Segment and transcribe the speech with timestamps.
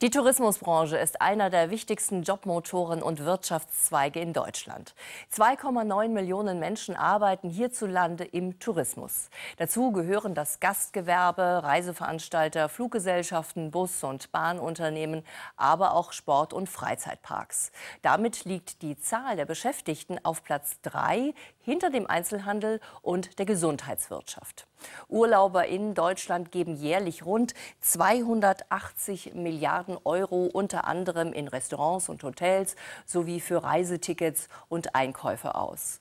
[0.00, 4.94] Die Tourismusbranche ist einer der wichtigsten Jobmotoren und Wirtschaftszweige in Deutschland.
[5.34, 9.28] 2,9 Millionen Menschen arbeiten hierzulande im Tourismus.
[9.56, 15.24] Dazu gehören das Gastgewerbe, Reiseveranstalter, Fluggesellschaften, Bus- und Bahnunternehmen,
[15.56, 17.72] aber auch Sport- und Freizeitparks.
[18.02, 24.67] Damit liegt die Zahl der Beschäftigten auf Platz 3 hinter dem Einzelhandel und der Gesundheitswirtschaft.
[25.08, 32.76] Urlauber in Deutschland geben jährlich rund 280 Milliarden Euro unter anderem in Restaurants und Hotels
[33.06, 36.00] sowie für Reisetickets und Einkäufe aus.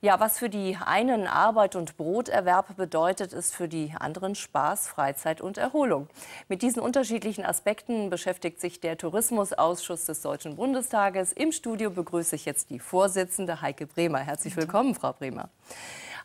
[0.00, 5.40] Ja, was für die einen Arbeit und Broterwerb bedeutet, ist für die anderen Spaß, Freizeit
[5.40, 6.08] und Erholung.
[6.48, 11.32] Mit diesen unterschiedlichen Aspekten beschäftigt sich der Tourismusausschuss des Deutschen Bundestages.
[11.32, 14.20] Im Studio begrüße ich jetzt die Vorsitzende Heike Bremer.
[14.20, 15.48] Herzlich willkommen, Frau Bremer.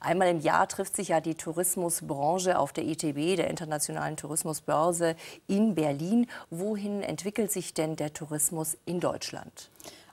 [0.03, 5.15] Einmal im Jahr trifft sich ja die Tourismusbranche auf der ITB, der Internationalen Tourismusbörse
[5.47, 6.27] in Berlin.
[6.49, 9.69] Wohin entwickelt sich denn der Tourismus in Deutschland?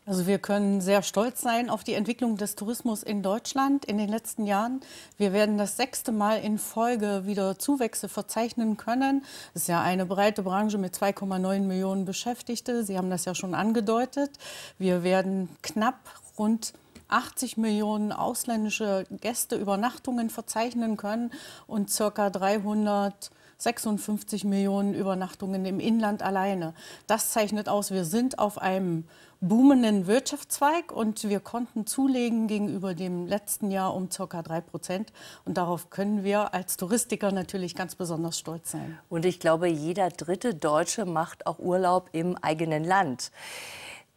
[0.06, 4.08] Also wir können sehr stolz sein auf die Entwicklung des Tourismus in Deutschland in den
[4.08, 4.80] letzten Jahren.
[5.18, 9.24] Wir werden das sechste Mal in Folge wieder Zuwächse verzeichnen können.
[9.54, 12.84] Es ist ja eine breite Branche mit 2,9 Millionen Beschäftigte.
[12.84, 14.30] Sie haben das ja schon angedeutet.
[14.78, 15.98] Wir werden knapp
[16.38, 16.74] rund
[17.12, 21.32] 80 Millionen ausländische Gästeübernachtungen verzeichnen können
[21.66, 22.30] und ca.
[22.30, 26.74] 356 Millionen Übernachtungen im Inland alleine.
[27.06, 29.04] Das zeichnet aus, wir sind auf einem
[29.40, 34.42] boomenden Wirtschaftszweig und wir konnten zulegen gegenüber dem letzten Jahr um ca.
[34.42, 35.12] 3 Prozent.
[35.44, 38.98] Und darauf können wir als Touristiker natürlich ganz besonders stolz sein.
[39.08, 43.32] Und ich glaube, jeder dritte Deutsche macht auch Urlaub im eigenen Land.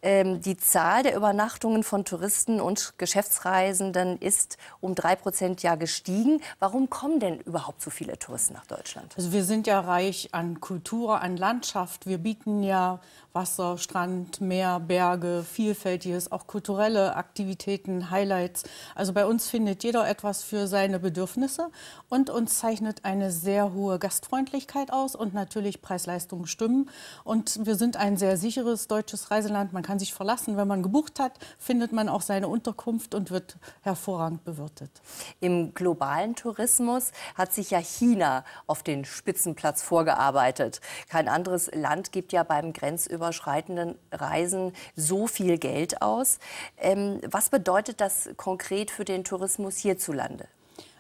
[0.04, 6.42] Ähm, die Zahl der Übernachtungen von Touristen und Geschäftsreisenden ist um drei Prozent ja gestiegen.
[6.60, 9.14] Warum kommen denn überhaupt so viele Touristen nach Deutschland?
[9.16, 12.06] Also wir sind ja reich an Kultur, an Landschaft.
[12.06, 13.00] Wir bieten ja
[13.34, 18.64] Wasser, Strand, Meer, Berge, vielfältiges, auch kulturelle Aktivitäten, Highlights.
[18.94, 21.70] Also bei uns findet jeder etwas für seine Bedürfnisse
[22.10, 26.90] und uns zeichnet eine sehr hohe Gastfreundlichkeit aus und natürlich Preis-Leistung stimmen.
[27.24, 29.74] Und wir sind ein sehr sicheres deutsches Reiseland.
[29.74, 30.58] Man kann sich verlassen.
[30.58, 34.92] Wenn man gebucht hat, findet man auch seine Unterkunft und wird hervorragend bewirtet.
[35.40, 40.82] Im globalen Tourismus hat sich ja China auf den Spitzenplatz vorgearbeitet.
[41.10, 46.40] Kein anderes Land gibt ja beim grenzüberschreitenden Reisen so viel Geld aus.
[46.78, 50.48] Ähm, was bedeutet das konkret für den Tourismus hierzulande?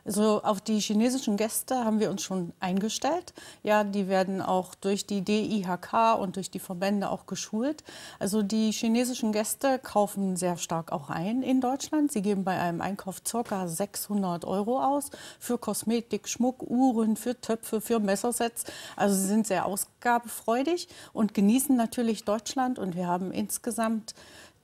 [0.06, 3.34] Also auf die chinesischen Gäste haben wir uns schon eingestellt.
[3.64, 7.84] Ja, die werden auch durch die DIHK und durch die Verbände auch geschult.
[8.20, 12.12] Also die chinesischen Gäste kaufen sehr stark auch ein in Deutschland.
[12.12, 13.68] Sie geben bei einem Einkauf ca.
[13.68, 15.10] 600 Euro aus
[15.40, 18.66] für Kosmetik, Schmuck, Uhren, für Töpfe, für Messersets.
[18.98, 22.78] Also sie sind sehr ausgabefreudig und genießen natürlich Deutschland.
[22.78, 24.16] Und wir haben insgesamt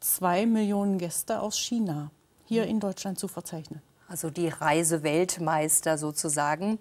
[0.01, 2.11] zwei Millionen Gäste aus China
[2.45, 6.79] hier in Deutschland zu verzeichnen also die Reiseweltmeister sozusagen.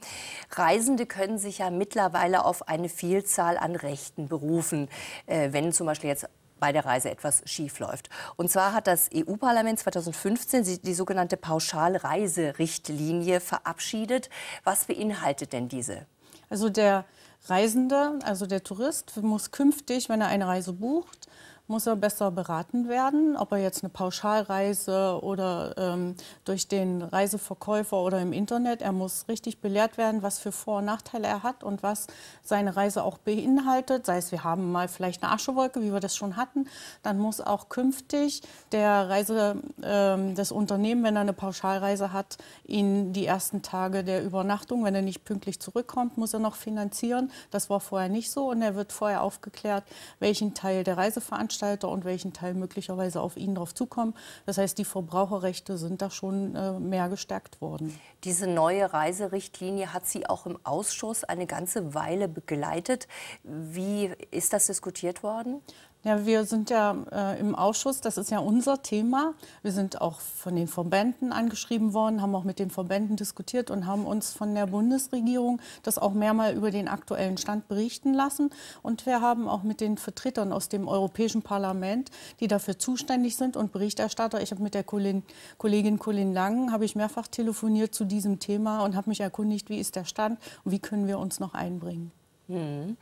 [0.50, 4.88] Reisende können sich ja mittlerweile auf eine Vielzahl an Rechten berufen,
[5.26, 6.28] äh, wenn zum Beispiel jetzt
[6.58, 8.08] bei der Reise etwas schief läuft.
[8.36, 14.28] Und zwar hat das EU-Parlament 2015 die, die sogenannte Pauschalreiserichtlinie verabschiedet.
[14.64, 16.06] Was beinhaltet denn diese?
[16.50, 17.04] Also der
[17.46, 21.28] Reisende, also der Tourist, muss künftig, wenn er eine Reise bucht,
[21.68, 26.14] muss er besser beraten werden, ob er jetzt eine Pauschalreise oder ähm,
[26.46, 28.80] durch den Reiseverkäufer oder im Internet.
[28.80, 32.06] Er muss richtig belehrt werden, was für Vor- und Nachteile er hat und was
[32.42, 34.06] seine Reise auch beinhaltet.
[34.06, 36.66] Sei es, wir haben mal vielleicht eine Aschewolke, wie wir das schon hatten,
[37.02, 38.40] dann muss auch künftig
[38.72, 44.24] der Reise, ähm, das Unternehmen, wenn er eine Pauschalreise hat, ihn die ersten Tage der
[44.24, 47.30] Übernachtung, wenn er nicht pünktlich zurückkommt, muss er noch finanzieren.
[47.50, 49.84] Das war vorher nicht so und er wird vorher aufgeklärt,
[50.18, 54.14] welchen Teil der Reiseveranstaltung Veranstalter und welchen Teil möglicherweise auf ihn drauf zukommen.
[54.46, 57.98] Das heißt, die Verbraucherrechte sind da schon äh, mehr gestärkt worden.
[58.24, 63.08] Diese neue Reiserichtlinie hat Sie auch im Ausschuss eine ganze Weile begleitet.
[63.42, 65.60] Wie ist das diskutiert worden?
[66.08, 69.34] Ja, wir sind ja äh, im Ausschuss, das ist ja unser Thema.
[69.60, 73.86] Wir sind auch von den Verbänden angeschrieben worden, haben auch mit den Verbänden diskutiert und
[73.86, 78.48] haben uns von der Bundesregierung das auch mehrmal über den aktuellen Stand berichten lassen.
[78.82, 83.54] Und wir haben auch mit den Vertretern aus dem Europäischen Parlament, die dafür zuständig sind
[83.54, 85.24] und Berichterstatter, ich habe mit der Kollegin,
[85.58, 89.78] Kollegin Colin Lang, habe ich mehrfach telefoniert zu diesem Thema und habe mich erkundigt, wie
[89.78, 92.12] ist der Stand und wie können wir uns noch einbringen.
[92.46, 92.96] Hm.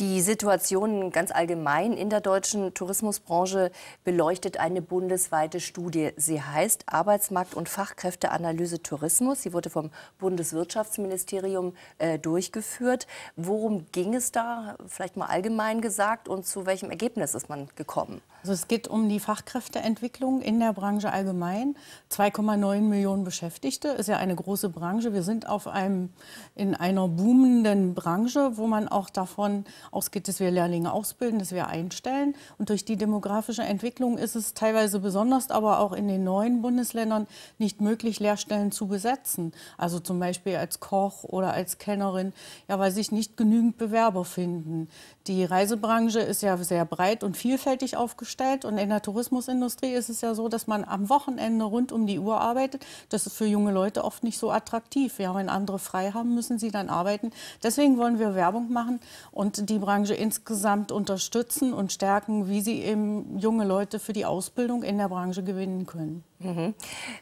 [0.00, 3.72] Die Situation ganz allgemein in der deutschen Tourismusbranche
[4.04, 6.12] beleuchtet eine bundesweite Studie.
[6.16, 9.42] Sie heißt Arbeitsmarkt- und Fachkräfteanalyse Tourismus.
[9.42, 9.90] Sie wurde vom
[10.20, 13.08] Bundeswirtschaftsministerium äh, durchgeführt.
[13.34, 18.20] Worum ging es da, vielleicht mal allgemein gesagt, und zu welchem Ergebnis ist man gekommen?
[18.42, 21.74] Also es geht um die Fachkräfteentwicklung in der Branche allgemein.
[22.12, 25.12] 2,9 Millionen Beschäftigte ist ja eine große Branche.
[25.12, 26.10] Wir sind auf einem,
[26.54, 31.68] in einer boomenden Branche, wo man auch davon ausgeht, dass wir Lehrlinge ausbilden, dass wir
[31.68, 32.34] einstellen.
[32.58, 37.26] Und durch die demografische Entwicklung ist es teilweise besonders, aber auch in den neuen Bundesländern
[37.58, 39.52] nicht möglich, Lehrstellen zu besetzen.
[39.76, 42.32] Also zum Beispiel als Koch oder als Kennerin,
[42.68, 44.88] ja, weil sich nicht genügend Bewerber finden.
[45.26, 48.64] Die Reisebranche ist ja sehr breit und vielfältig aufgestellt.
[48.64, 52.18] Und in der Tourismusindustrie ist es ja so, dass man am Wochenende rund um die
[52.18, 52.84] Uhr arbeitet.
[53.10, 55.18] Das ist für junge Leute oft nicht so attraktiv.
[55.18, 57.30] Ja, wenn andere frei haben, müssen sie dann arbeiten.
[57.62, 59.00] Deswegen wollen wir Werbung machen
[59.32, 64.82] und die Branche insgesamt unterstützen und stärken, wie sie eben junge Leute für die Ausbildung
[64.82, 66.24] in der Branche gewinnen können.
[66.40, 66.74] Mhm.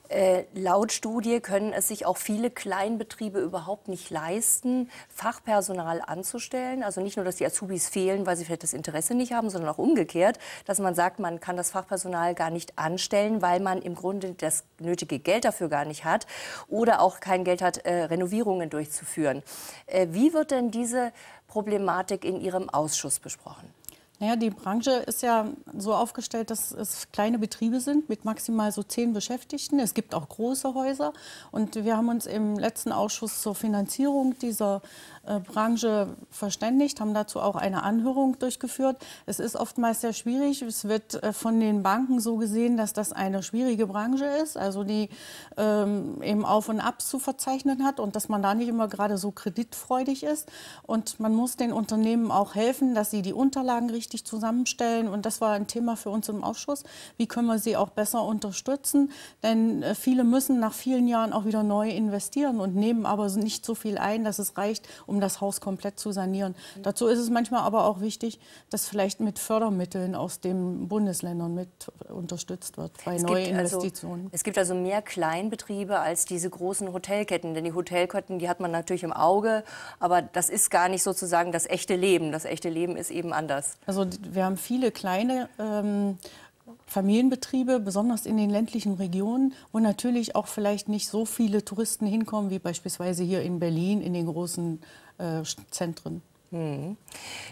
[0.08, 6.82] Äh, laut Studie können es sich auch viele Kleinbetriebe überhaupt nicht leisten, Fachpersonal anzustellen.
[6.82, 9.70] Also nicht nur, dass die Azubis fehlen, weil sie vielleicht das Interesse nicht haben, sondern
[9.70, 13.94] auch umgekehrt, dass man sagt, man kann das Fachpersonal gar nicht anstellen, weil man im
[13.94, 16.26] Grunde das nötige Geld dafür gar nicht hat
[16.68, 19.42] oder auch kein Geld hat, äh, Renovierungen durchzuführen.
[19.86, 21.12] Äh, wie wird denn diese
[21.46, 23.72] Problematik in Ihrem Ausschuss besprochen?
[24.18, 25.46] Naja, die Branche ist ja
[25.76, 29.78] so aufgestellt, dass es kleine Betriebe sind mit maximal so zehn Beschäftigten.
[29.78, 31.12] Es gibt auch große Häuser.
[31.50, 34.80] Und wir haben uns im letzten Ausschuss zur Finanzierung dieser
[35.26, 38.96] äh, Branche verständigt, haben dazu auch eine Anhörung durchgeführt.
[39.26, 40.62] Es ist oftmals sehr schwierig.
[40.62, 44.82] Es wird äh, von den Banken so gesehen, dass das eine schwierige Branche ist, also
[44.82, 45.10] die
[45.58, 49.18] ähm, eben Auf und Abs zu verzeichnen hat und dass man da nicht immer gerade
[49.18, 50.48] so kreditfreudig ist.
[50.84, 55.08] Und man muss den Unternehmen auch helfen, dass sie die Unterlagen richtig zusammenstellen.
[55.08, 56.84] Und das war ein Thema für uns im Ausschuss.
[57.16, 59.10] Wie können wir sie auch besser unterstützen?
[59.42, 63.64] Denn äh, viele müssen nach vielen Jahren auch wieder neu investieren und nehmen aber nicht
[63.64, 66.54] so viel ein, dass es reicht, um das Haus komplett zu sanieren.
[66.76, 66.82] Mhm.
[66.82, 68.38] Dazu ist es manchmal aber auch wichtig,
[68.70, 71.68] dass vielleicht mit Fördermitteln aus den Bundesländern mit
[72.08, 74.26] unterstützt wird bei Neuinvestitionen.
[74.26, 77.54] Also, es gibt also mehr Kleinbetriebe als diese großen Hotelketten.
[77.54, 79.64] Denn die Hotelketten, die hat man natürlich im Auge,
[79.98, 82.32] aber das ist gar nicht sozusagen das echte Leben.
[82.32, 83.76] Das echte Leben ist eben anders.
[83.86, 86.18] Also wir haben viele kleine ähm,
[86.86, 92.50] Familienbetriebe, besonders in den ländlichen Regionen, wo natürlich auch vielleicht nicht so viele Touristen hinkommen,
[92.50, 94.80] wie beispielsweise hier in Berlin in den großen
[95.18, 96.22] äh, Zentren.
[96.50, 96.96] Hm.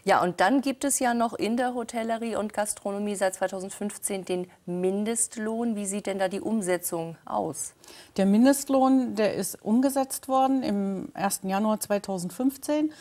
[0.04, 4.46] Ja, und dann gibt es ja noch in der Hotellerie und Gastronomie seit 2015 den
[4.66, 5.74] Mindestlohn.
[5.74, 7.74] Wie sieht denn da die Umsetzung aus?
[8.16, 11.40] Der Mindestlohn, der ist umgesetzt worden im 1.
[11.42, 12.92] Januar 2015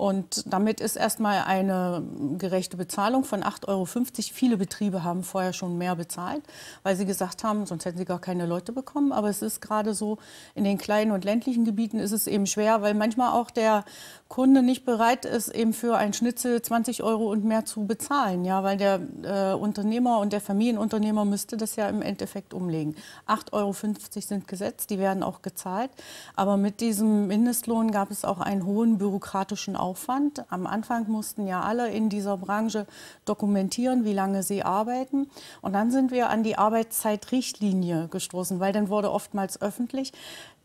[0.00, 2.02] und damit ist erstmal eine
[2.38, 3.84] gerechte Bezahlung von 8,50 Euro.
[4.32, 6.42] Viele Betriebe haben vorher schon mehr bezahlt,
[6.82, 9.12] weil sie gesagt haben, sonst hätten sie gar keine Leute bekommen.
[9.12, 10.16] Aber es ist gerade so,
[10.54, 13.84] in den kleinen und ländlichen Gebieten ist es eben schwer, weil manchmal auch der
[14.28, 18.46] Kunde nicht bereit ist, eben für ein Schnitzel 20 Euro und mehr zu bezahlen.
[18.46, 22.96] Ja, weil der äh, Unternehmer und der Familienunternehmer müsste das ja im Endeffekt umlegen.
[23.28, 25.90] 8,50 Euro sind gesetzt, die werden auch gezahlt.
[26.36, 29.89] Aber mit diesem Mindestlohn gab es auch einen hohen bürokratischen Aufwand.
[29.90, 30.44] Aufwand.
[30.50, 32.86] Am Anfang mussten ja alle in dieser Branche
[33.24, 35.28] dokumentieren, wie lange sie arbeiten.
[35.62, 40.12] Und dann sind wir an die Arbeitszeitrichtlinie gestoßen, weil dann wurde oftmals öffentlich,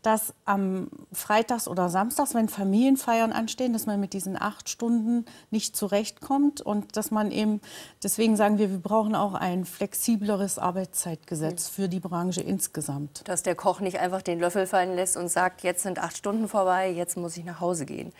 [0.02, 5.74] dass am Freitags oder Samstags, wenn Familienfeiern anstehen, dass man mit diesen acht Stunden nicht
[5.74, 7.60] zurechtkommt und dass man eben,
[8.04, 13.26] deswegen sagen wir, wir brauchen auch ein flexibleres Arbeitszeitgesetz für die Branche insgesamt.
[13.26, 16.46] Dass der Koch nicht einfach den Löffel fallen lässt und sagt, jetzt sind acht Stunden
[16.46, 18.12] vorbei, jetzt muss ich nach Hause gehen.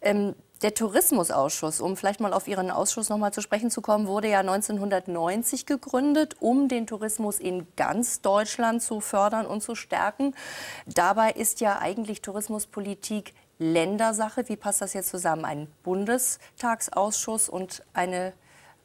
[0.00, 4.08] Ähm, der Tourismusausschuss, um vielleicht mal auf Ihren Ausschuss noch mal zu sprechen zu kommen,
[4.08, 10.34] wurde ja 1990 gegründet, um den Tourismus in ganz Deutschland zu fördern und zu stärken.
[10.86, 14.48] Dabei ist ja eigentlich Tourismuspolitik Ländersache.
[14.48, 15.44] Wie passt das jetzt zusammen?
[15.44, 18.32] Ein Bundestagsausschuss und eine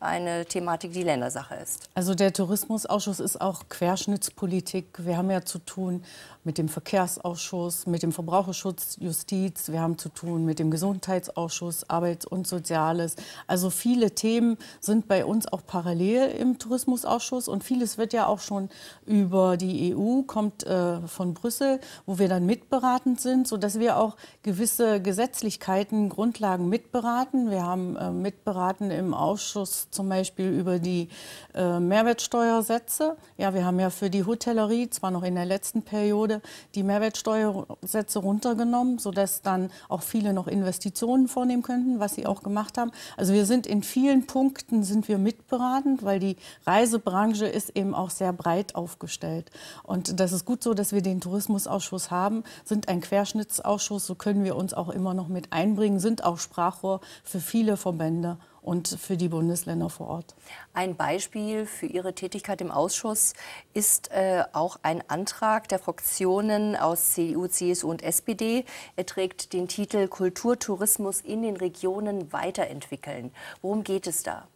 [0.03, 1.89] eine Thematik, die Ländersache ist.
[1.96, 4.86] Also der Tourismusausschuss ist auch Querschnittspolitik.
[5.05, 6.03] Wir haben ja zu tun
[6.43, 9.71] mit dem Verkehrsausschuss, mit dem Verbraucherschutz, Justiz.
[9.71, 13.15] Wir haben zu tun mit dem Gesundheitsausschuss, Arbeits- und Soziales.
[13.47, 18.39] Also viele Themen sind bei uns auch parallel im Tourismusausschuss und vieles wird ja auch
[18.39, 18.69] schon
[19.05, 24.17] über die EU, kommt äh, von Brüssel, wo wir dann mitberatend sind, sodass wir auch
[24.43, 27.50] gewisse Gesetzlichkeiten, Grundlagen mitberaten.
[27.50, 31.09] Wir haben äh, mitberaten im Ausschuss zum Beispiel über die
[31.53, 33.15] äh, Mehrwertsteuersätze.
[33.38, 36.32] Ja, wir haben ja für die Hotellerie, zwar noch in der letzten Periode,
[36.75, 42.77] die Mehrwertsteuersätze runtergenommen, sodass dann auch viele noch Investitionen vornehmen könnten, was sie auch gemacht
[42.77, 42.91] haben.
[43.17, 48.09] Also wir sind in vielen Punkten sind wir mitberatend, weil die Reisebranche ist eben auch
[48.09, 49.51] sehr breit aufgestellt.
[49.83, 54.43] Und das ist gut so, dass wir den Tourismusausschuss haben, sind ein Querschnittsausschuss, so können
[54.43, 59.17] wir uns auch immer noch mit einbringen, sind auch Sprachrohr für viele Verbände und für
[59.17, 60.36] die Bundesländer vor Ort.
[60.74, 63.34] Ein Beispiel für Ihre Tätigkeit im Ausschuss
[63.74, 68.65] ist äh, auch ein Antrag der Fraktionen aus CDU, CSU und SPD.
[68.96, 73.32] Er trägt den Titel Kulturtourismus in den Regionen weiterentwickeln.
[73.62, 74.48] Worum geht es da?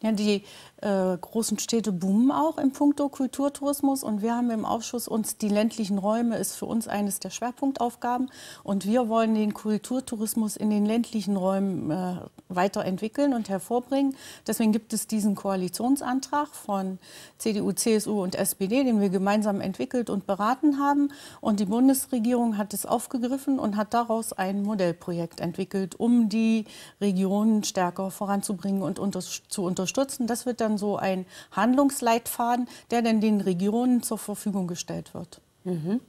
[0.00, 0.42] Ja, die
[0.82, 5.48] äh, großen Städte boomen auch im Punkto Kulturtourismus und wir haben im Ausschuss uns die
[5.48, 8.30] ländlichen Räume ist für uns eines der Schwerpunktaufgaben
[8.64, 12.16] und wir wollen den Kulturtourismus in den ländlichen Räumen äh,
[12.48, 14.16] weiterentwickeln und hervorbringen.
[14.46, 16.98] Deswegen gibt es diesen Koalitionsantrag von
[17.38, 21.10] CDU, CSU und SPD, den wir gemeinsam entwickelt und beraten haben
[21.40, 26.64] und die Bundesregierung hat es aufgegriffen und hat daraus ein Modellprojekt entwickelt, um die
[27.00, 30.26] Regionen stärker voranzubringen und unter zu unterstützen.
[30.26, 35.40] Das wird dann dann so ein Handlungsleitfaden, der dann den Regionen zur Verfügung gestellt wird.
[35.64, 36.00] Mhm.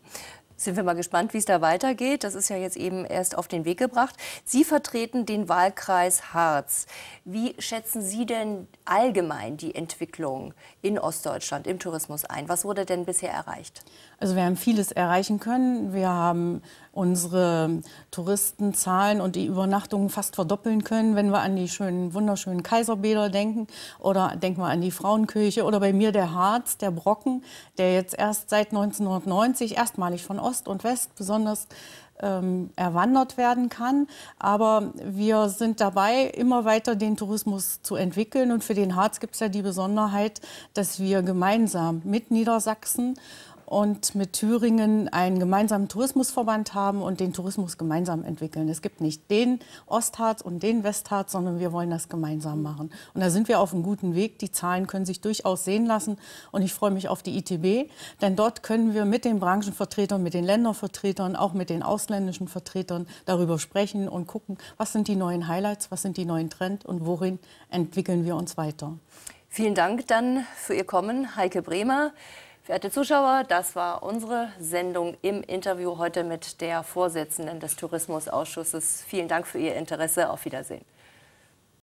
[0.64, 2.24] Sind wir mal gespannt, wie es da weitergeht.
[2.24, 4.16] Das ist ja jetzt eben erst auf den Weg gebracht.
[4.46, 6.86] Sie vertreten den Wahlkreis Harz.
[7.26, 12.48] Wie schätzen Sie denn allgemein die Entwicklung in Ostdeutschland im Tourismus ein?
[12.48, 13.84] Was wurde denn bisher erreicht?
[14.20, 15.94] Also wir haben vieles erreichen können.
[15.94, 16.62] Wir haben
[16.94, 23.30] unsere Touristenzahlen und die Übernachtungen fast verdoppeln können, wenn wir an die schönen, wunderschönen Kaiserbäder
[23.30, 23.68] denken
[24.00, 27.44] oder denken wir an die Frauenkirche oder bei mir der Harz, der Brocken,
[27.78, 31.68] der jetzt erst seit 1990 erstmalig von Ost und West besonders
[32.22, 34.08] ähm, erwandert werden kann.
[34.38, 38.52] Aber wir sind dabei, immer weiter den Tourismus zu entwickeln.
[38.52, 40.42] Und für den Harz gibt es ja die Besonderheit,
[40.76, 43.16] dass wir gemeinsam mit Niedersachsen
[43.74, 48.70] und mit Thüringen einen gemeinsamen Tourismusverband haben und den Tourismus gemeinsam entwickeln.
[48.70, 52.92] Es gibt nicht den Ostharz und den Westharz, sondern wir wollen das gemeinsam machen.
[53.16, 54.38] Und da sind wir auf einem guten Weg.
[54.38, 56.18] Die Zahlen können sich durchaus sehen lassen.
[56.52, 57.90] Und ich freue mich auf die ITB,
[58.22, 63.08] denn dort können wir mit den Branchenvertretern, mit den Ländervertretern, auch mit den ausländischen Vertretern
[63.26, 67.08] darüber sprechen und gucken, was sind die neuen Highlights, was sind die neuen Trends und
[67.08, 67.40] worin
[67.72, 68.94] entwickeln wir uns weiter.
[69.50, 72.12] Vielen Dank dann für Ihr Kommen, Heike Bremer.
[72.66, 79.04] Verehrte Zuschauer, das war unsere Sendung im Interview heute mit der Vorsitzenden des Tourismusausschusses.
[79.06, 80.30] Vielen Dank für Ihr Interesse.
[80.30, 80.86] Auf Wiedersehen.